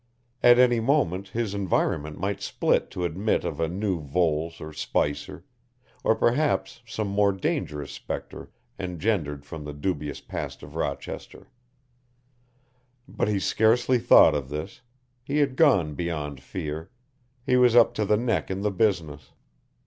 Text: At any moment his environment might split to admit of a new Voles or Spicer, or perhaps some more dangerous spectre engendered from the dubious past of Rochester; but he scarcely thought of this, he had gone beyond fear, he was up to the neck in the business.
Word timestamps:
At 0.41 0.57
any 0.57 0.79
moment 0.79 1.27
his 1.27 1.53
environment 1.53 2.17
might 2.17 2.41
split 2.41 2.89
to 2.89 3.05
admit 3.05 3.43
of 3.43 3.59
a 3.59 3.67
new 3.67 3.99
Voles 4.01 4.59
or 4.59 4.73
Spicer, 4.73 5.45
or 6.03 6.15
perhaps 6.15 6.81
some 6.87 7.07
more 7.07 7.31
dangerous 7.31 7.91
spectre 7.91 8.49
engendered 8.79 9.45
from 9.45 9.63
the 9.63 9.73
dubious 9.75 10.19
past 10.19 10.63
of 10.63 10.73
Rochester; 10.73 11.51
but 13.07 13.27
he 13.27 13.37
scarcely 13.39 13.99
thought 13.99 14.33
of 14.33 14.49
this, 14.49 14.81
he 15.23 15.37
had 15.37 15.55
gone 15.55 15.93
beyond 15.93 16.41
fear, 16.41 16.89
he 17.45 17.55
was 17.55 17.75
up 17.75 17.93
to 17.93 18.03
the 18.03 18.17
neck 18.17 18.49
in 18.49 18.61
the 18.61 18.71
business. 18.71 19.33